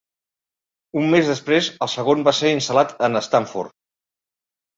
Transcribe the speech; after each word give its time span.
Un 1.01 1.11
mes 1.15 1.29
després 1.31 1.67
el 1.87 1.91
segon 1.97 2.25
va 2.29 2.33
ser 2.39 2.55
instal·lat 2.55 2.97
en 3.11 3.21
Stanford. 3.29 3.77